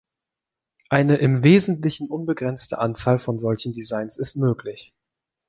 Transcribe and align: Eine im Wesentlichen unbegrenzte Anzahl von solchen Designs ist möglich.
Eine 0.89 1.17
im 1.17 1.43
Wesentlichen 1.43 2.09
unbegrenzte 2.09 2.79
Anzahl 2.79 3.19
von 3.19 3.37
solchen 3.37 3.71
Designs 3.71 4.17
ist 4.17 4.35
möglich. 4.35 4.95